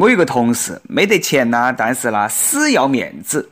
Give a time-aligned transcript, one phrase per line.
[0.00, 3.50] 我有个同事没得钱呐，但是呢死要面子。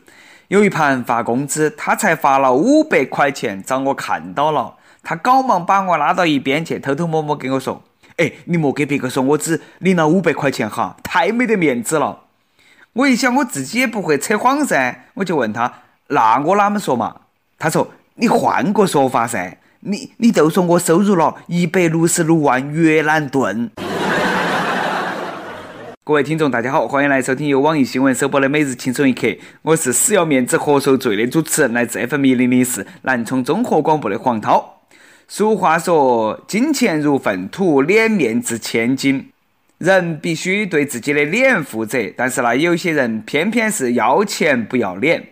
[0.48, 7.82] 有一盘发工资，他才发了五百块钱，遭我看到了，他赶忙把我拉到一边去，偷偷摸摸跟我说
[8.16, 12.20] ：“哎，你莫给别个说我只领了五百块钱哈，太没得面子了。”
[12.94, 15.70] 我一想，我自己也不会扯谎噻，我就问他
[16.08, 17.14] ：“那我哪么说嘛？”
[17.60, 23.70] 他说：“你换个说法噻，你你就说我收入了一百六十六万越南盾。”
[26.08, 29.26] 各位听众，大家好，欢迎来收听由网易新闻首播的《每日轻松一刻》，
[29.60, 34.80] 我是死要面子活受罪的主持人，来自 FM 一零零四南充综合广播的黄涛。
[35.28, 39.28] 俗话说：“金钱如粪土，脸面值千金。”
[39.76, 45.26] 人必须对自己的脸负责，但是呢，有些人偏偏是要钱不要脸。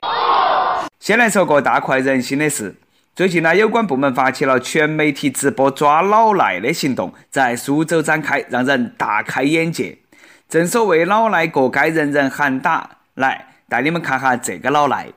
[1.01, 2.75] 先来说个大快人心的事：
[3.15, 9.97] 最近呢，有关部门发起了全媒体直播抓老赖的行动，在苏州展开，让人大开眼界。
[10.49, 12.89] 正所谓老赖过街，人人喊打。
[13.15, 15.09] 来，带你们看哈这个老赖，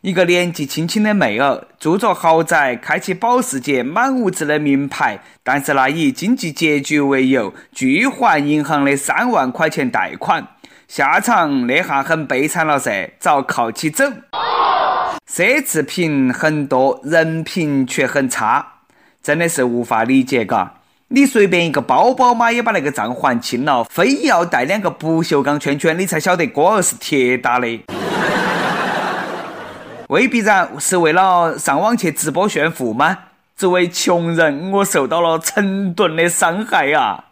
[0.00, 10.48] 一个年纪轻轻的妹儿，住着豪宅，开起保时捷，满屋子的名牌，但是呢，以经济拮据为由，拒还银行的三万块钱贷款，
[10.88, 14.06] 下场那下很悲惨了噻，遭铐起走。
[15.30, 18.66] 奢侈品很多，人品却很差，
[19.22, 20.77] 真的是无法理解，嘎。
[21.10, 27.82] 你随便一个包包嘛，也把那个账还清了，非要带两个不锈钢圈圈，你才晓得锅儿是铁打的。
[30.08, 33.20] 未必然是为了上网去直播炫富吗？
[33.56, 37.24] 作为穷人，我受到了成吨的伤害啊！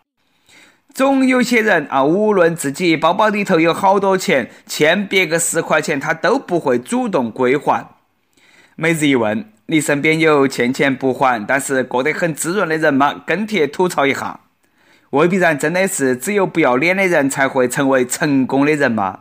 [0.94, 7.86] 总有些人啊，无论自己包包里头有好多钱，欠别个十块钱，他都不会主动归还。
[8.74, 9.52] 每日一问。
[9.68, 13.22] 你身边有欠钱不还，但是过得很滋润的人吗？
[13.26, 14.38] 跟帖吐槽一下。
[15.10, 19.20] 未必然，真的是只有不要脸的人才会成为成功的人吗？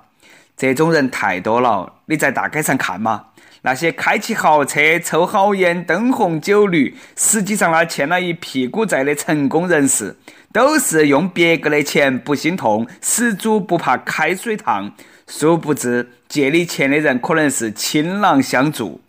[0.56, 3.26] 这种人太多了，你在大街上看嘛，
[3.64, 10.16] 那些开起豪车、抽好烟、灯红酒绿，实际上呢欠了一屁股债的成功人士，
[10.54, 14.94] 都是用别个的钱不心痛，死猪不怕开水烫。
[15.28, 19.02] 殊不知，借你钱的人可能是倾囊相助。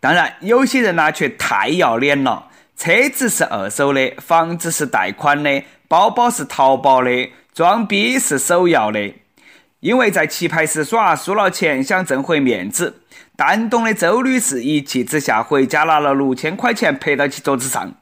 [0.00, 2.48] 当然，有些人呢却太要脸了。
[2.76, 9.14] 车子是二手的，房子是贷款的，包包是淘宝的，装逼是首要的。
[9.78, 13.02] 因为在棋牌室耍输了钱，想挣回面子，
[13.36, 17.94] 蛋懂的周女士一气之下回家拿了六千块钱拍到其桌子上。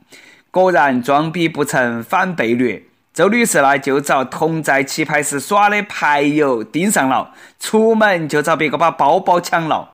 [0.51, 2.83] 果然装逼不成反被虐，
[3.13, 9.91] 周女士呢就找同在棋牌室耍的牌友盯上了，出门就遭别个把包包抢了。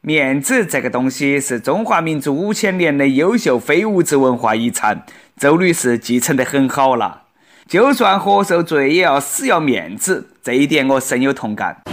[0.00, 5.04] 面子这个东西是中华民族五千年的优秀非物质文化遗产，
[5.36, 7.22] 周女士继承得很好了。
[7.68, 11.76] 就算活受罪，也要死要面子，这一点我深有同感。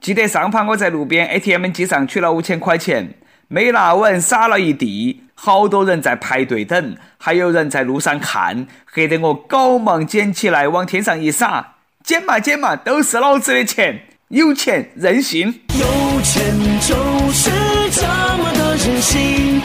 [0.00, 3.14] 记得上盘我在路边 ATM 机上取了五千块钱，
[3.46, 14.02] 没拿稳，撒了一地，好多人在排队等，还有人在路上看，吓得我赶忙捡起来往天上一撒，捡嘛捡嘛，都是老子的钱。
[14.28, 16.44] 有钱任性，有钱
[16.80, 16.94] 就
[17.32, 17.50] 是
[17.90, 18.02] 这
[18.36, 19.62] 么的任性。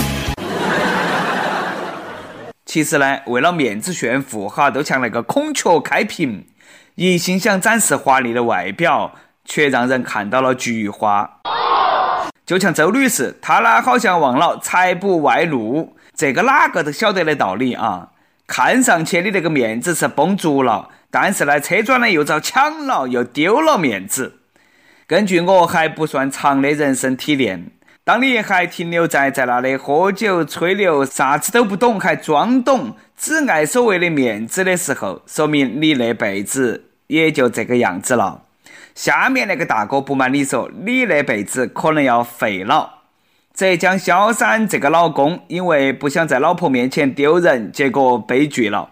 [2.65, 6.45] 其实呢，为了面子炫富哈，都像那个孔雀开屏，
[6.95, 9.13] 一心想展示华丽的外表，
[9.43, 11.41] 却让人看到了菊花。
[12.45, 18.09] 就像周女士，她呢好像忘了财不外露，这个哪个都晓得的道理啊。
[18.47, 24.39] 看上去你那个面子是绷足了，但是呢，车转呢又遭抢了，又丢了面子。
[25.07, 27.71] 根据我还不算长的人生体验，
[28.03, 38.44] 当你还停留在在那里喝酒吹牛，啥子都不懂，还装懂，只爱所谓的面子的时候，说明你那辈子也就这个样子了。
[38.95, 42.93] 下面那个大哥不瞒你说，你那辈子可能要废了。
[43.53, 48.89] 浙江萧山这个老公因为不想在老婆面前丢人，结果悲剧了。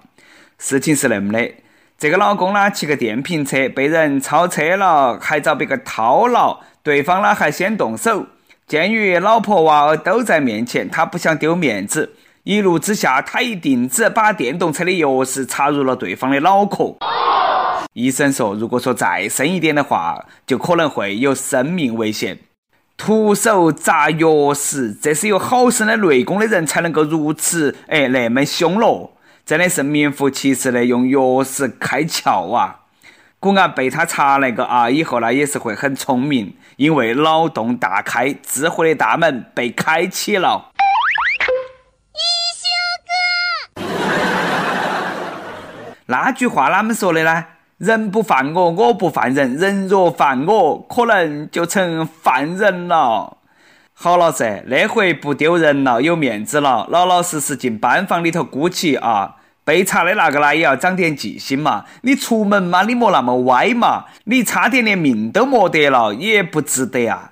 [0.57, 1.53] 事情是那么的。
[1.97, 6.59] 这个老公呢，骑个电瓶车被人超车了，还遭别个套了。
[6.83, 8.27] 对方呢还先动手。
[8.67, 12.13] 鉴于老婆娃儿都在面前，他不想丢面子，
[12.43, 16.97] 一怒之下，他一定子把电动车的钥匙插入了对方的脑壳。
[17.93, 22.39] 医生说，如果说再深一点的话，就可能会有生命危险。
[22.97, 29.13] 徒手砸钥匙，这是有好深的内功的人才能够如此哎那么凶咯。
[29.45, 32.81] 真的是名副其实的用钥匙开窍啊！
[33.39, 40.71] 果然被他查那个啊，以后呢也是会很聪明，因为脑洞大开，智慧的大门被开启了。
[42.13, 42.19] 一
[42.57, 42.65] 休
[43.75, 43.83] 哥，
[46.05, 47.45] 那句话哪么说的呢？
[47.77, 53.37] 人不犯我，我不犯人；人若犯我，可能就成犯人了。
[53.93, 59.35] 好了噻，那回不丢人了，有面子了，老老实实进班房里头鼓起啊。
[59.65, 61.85] 被查的那个呢，也要长点记性嘛。
[62.01, 64.05] 你出门嘛，你莫那么歪嘛。
[64.25, 67.31] 你差点连命都没得了，也不值得啊。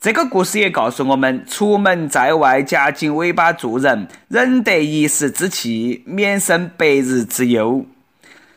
[0.00, 7.84] 这个故事也告诉我们：出门在外，夹紧尾巴做人，忍得一时之气，免生百日之忧。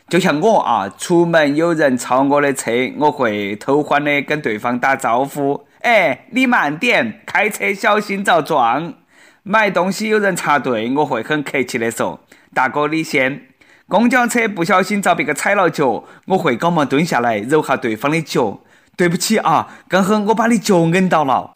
[0.08, 8.94] 就像我啊，出门有人超我的车，我会偷欢的跟对方打招呼：“哎，你慢点，开车小心遭撞。”
[9.42, 12.20] 买东西有人插队，我会很客气的说。
[12.54, 13.48] 大哥，你先。
[13.88, 18.60] 公交车不小心遭别个踩了脚，我会赶忙蹲下来揉下对方的脚。
[18.96, 21.50] 对不起啊，刚好我把你脚摁到了。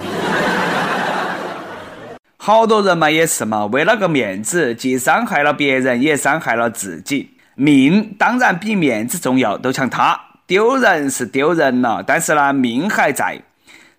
[2.37, 7.37] 好多人嘛也是嘛，为了个面子，既伤害了别人，也伤害了自己。
[7.61, 13.39] 命当然比面子重要，都像他丢人是丢人了，但是呢，命还在。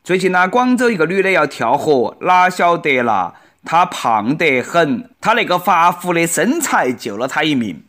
[0.04, 3.36] 最近呢，广州一个女的要跳河，哪晓得啦？
[3.64, 7.84] 她胖得很，她那个发福的身材救了她一命。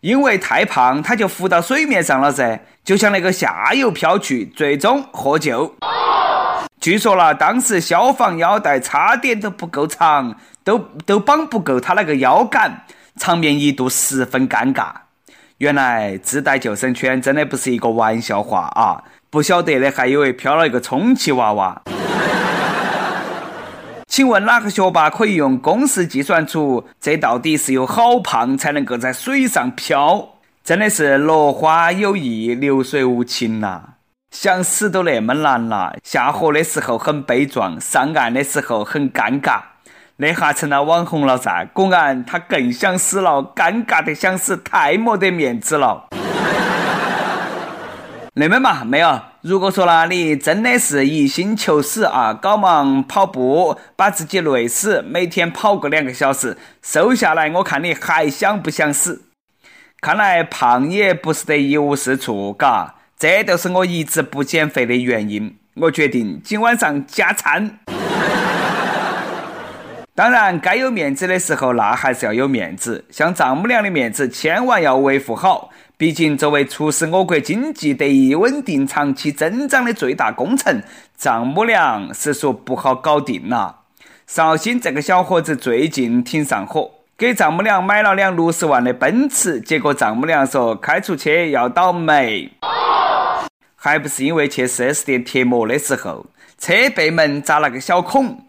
[0.00, 5.76] 因为太胖，她就浮到水面上了噻，就像那个下游漂去，最终获救。
[6.80, 12.86] 据说啦，当时消防腰带差点都不够长，都都绑不够她那个腰杆，
[13.18, 15.01] 场面一度十分尴尬。
[15.62, 19.00] 原来自带救生圈真的不是一个玩笑话啊！
[19.30, 21.80] 不晓得的还以为飘了一个充气娃娃。
[24.08, 30.30] 请问哪个学霸可以用公式计算出这到底是有好胖才能够在水上漂？
[30.64, 33.82] 真的是落花有意，流水无情呐！
[34.32, 39.60] 想死都那么难了，下河的时候很悲壮，上岸的时候很尴尬，
[40.16, 41.64] 那下成了网红了噻。
[41.72, 46.08] 果然他更想死了，尴尬的想死，太没得面子了。
[48.34, 49.20] 那么嘛，没有。
[49.42, 59.24] 如果说呢，你真的是一心求死啊，搞忙跑步，把自己累死，每天跑个两个小时，瘦下来，我看你还想不想死？
[60.00, 65.58] 看来胖也不是得一无是处，嘎，这都是我一直不减肥的原因。
[65.74, 67.78] 我决定今晚上加餐。
[70.14, 73.02] 当然，该有面子的时候，那还是要有面子。
[73.10, 75.70] 像丈母娘的面子，千万要维护好。
[75.96, 80.82] 毕竟，作为促使我国经济得以稳定长期增长的最大功臣，
[81.16, 83.74] 丈母娘是说不好搞定了。
[84.26, 92.50] 绍兴这个小伙子最近挺上火，给丈母娘买了辆六十万的奔驰，结果丈母娘说开出去要倒霉，
[93.74, 96.26] 还不是因为去 4S 店贴膜的时候，
[96.58, 98.44] 车背门扎了个小孔。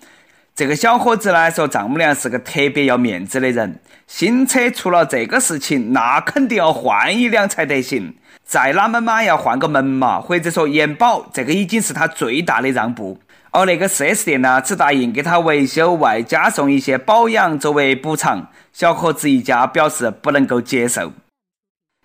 [0.55, 8.15] 这个小伙子呢说，丈母娘是个特别要面子的人，新车出了这个事情，那肯定要换一辆才得行。
[8.45, 13.17] 再哪么嘛要换个门嘛，或者说延保，这个已经是他最大的让步。
[13.50, 18.50] 而那个 4S 店呢，只答应给他维修，外加送一些保养作为补偿。
[18.71, 21.13] 小伙子一家表示不能够接受。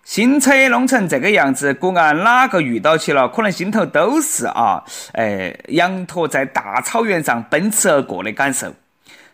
[0.09, 4.83] 新车弄成这个样子，果然哪个遇到起了，可能心头都是啊，
[5.13, 8.73] 哎，羊驼在大草原上奔驰而过的感受。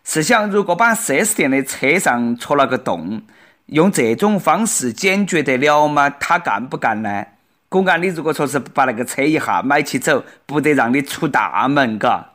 [0.02, 3.22] 试想，如果把 4S 店的车上戳了个洞，
[3.66, 6.10] 用这种方式解决得了吗？
[6.10, 7.24] 他干不干呢？
[7.68, 12.30] 果然，你如果说是把那个车一下买起走，不得让你出大门，嘎。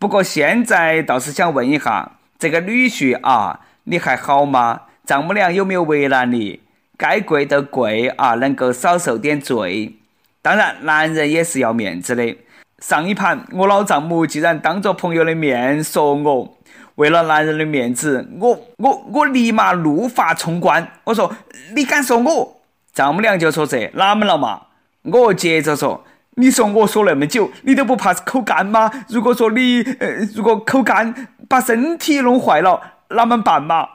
[0.00, 4.80] 不过现在倒是想问一下，这个女婿啊，你还好吗？
[5.06, 6.58] 丈母娘有没有为难你？
[6.98, 9.94] 该跪的跪啊，能够少受点罪。
[10.42, 12.36] 当然，男人也是要面子的。
[12.80, 16.58] 上一盘，我老丈母竟然当着朋友的面说我，
[16.96, 20.90] 为了男人的面子，我我我立马怒发冲冠。
[21.04, 21.32] 我说
[21.76, 22.60] 你敢说我？
[22.92, 24.62] 丈母娘就说这哪么了嘛？
[25.02, 28.90] 我接着说，你说我说那么久，你都不怕口干吗？
[29.08, 31.14] 如果说你呃，如果口干
[31.48, 33.86] 把身体弄坏了，哪么办嘛？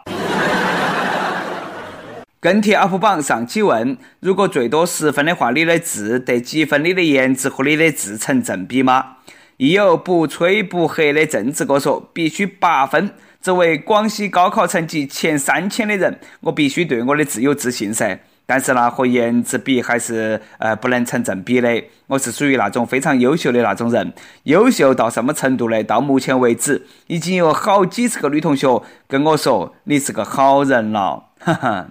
[2.44, 6.84] 跟帖 UP 榜上期问：如果最多十分的话，你的字得几分？
[6.84, 9.16] 你的颜值和你的字成正比吗？
[9.56, 13.12] 亦有不吹不黑的政治哥说：必须八分。
[13.40, 18.20] 作为广西高考成绩前三千的人，我必须对我的字有自信噻。
[18.46, 21.82] 但是呢，和颜值比还是呃不能成正比的。
[22.08, 24.12] 我是属于那种非常优秀的那种人，
[24.44, 25.82] 优秀到什么程度呢？
[25.86, 28.68] 到目前为止，已经有好几十个女同学
[29.08, 31.88] 跟我说你是个好人了，哈哈。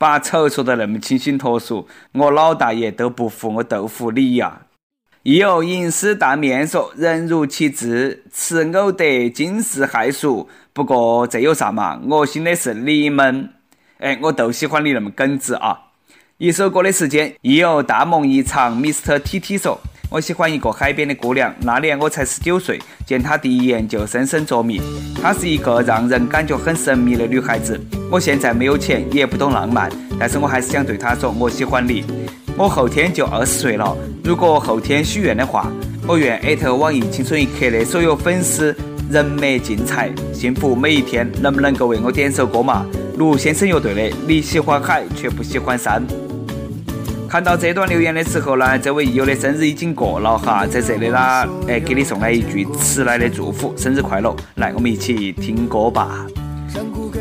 [0.00, 4.62] 把丑说得那么清新脱俗，我老大爷都不服我豆腐你呀！
[5.24, 12.00] 亦有吟诗大面说：“人如其智，此偶得，惊世骇俗。”不过这有啥嘛？
[12.08, 13.50] 恶心的是你们。
[13.98, 15.78] 哎，我都喜欢你那么耿直啊！
[16.38, 19.18] 一首歌的时间，亦有大梦一场，Mr.
[19.18, 19.78] T T 说。
[20.10, 24.82] 我喜欢一个海边的姑娘，那年我才十九岁，见她第一眼就深深着迷。
[25.22, 27.80] 她是一个让人感觉很神秘的女孩子。
[28.10, 29.88] 我现在没有钱，也不懂浪漫，
[30.18, 32.04] 但是我还是想对她说，我喜欢你。
[32.56, 35.70] 我后天就二十岁了，如果后天许愿的话，
[36.08, 38.74] 我愿艾特网易青春一刻的所有粉丝
[39.08, 41.30] 人美精彩，幸福每一天。
[41.40, 42.84] 能不能够为我点首歌嘛？
[43.16, 46.02] 卢先生乐队的《你喜欢海却不喜欢山》。
[47.30, 51.18] 看到这段留言的时候呢，这位益友的生日已经过了哈，在这里呢，
[51.68, 54.34] 哎，给你送来一句迟来的祝福，生日快乐！
[54.56, 56.26] 来，我们一起听歌吧。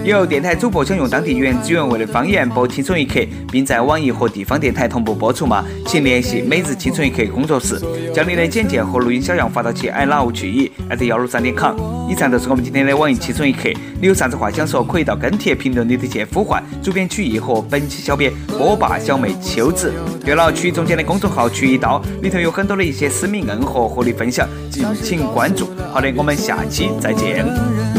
[0.04, 3.20] 有电台主播想用当地原汁原味的方言播《青春一刻》，
[3.52, 5.64] 并在网易和地方电台同步播出吗？
[5.86, 7.80] 请联系每日青春一刻工作室，
[8.14, 11.76] 将你的简介和录音小样发到其 i love 去意艾特幺六三点 com。
[12.10, 13.70] 以上就是我们今天的网易青春一刻，
[14.02, 19.94] 你有啥子话想说，可以到跟帖评论里头去呼唤主编曲艺和本期小编波霸小妹秋子。
[20.26, 25.68] 对了，曲艺中间的公众号曲一刀里头有很多的一些私密硬货和你分享，敬请关注。
[25.94, 27.99] 好的，我们下期再见。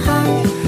[0.00, 0.67] 喜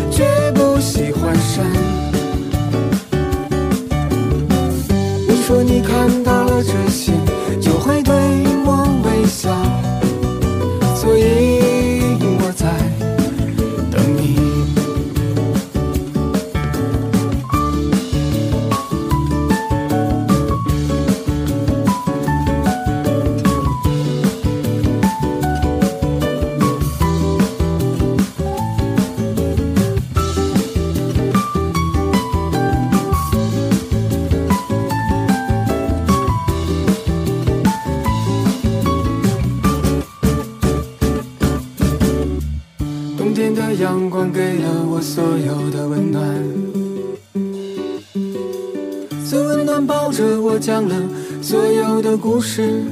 [50.89, 50.97] 了
[51.43, 52.83] 所有的故事，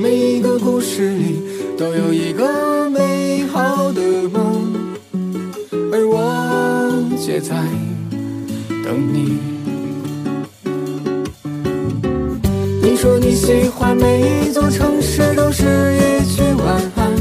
[0.00, 1.42] 每一个故事里
[1.76, 4.72] 都有一个美好的梦，
[5.92, 7.54] 而我却在
[8.84, 9.38] 等你。
[12.82, 17.12] 你说你喜欢每一座城市都是一句晚安。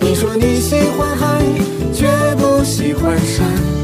[0.00, 1.44] 你说你喜欢海，
[1.92, 3.83] 却不喜欢山。